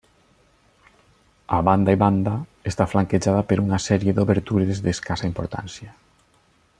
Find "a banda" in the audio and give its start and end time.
1.57-1.95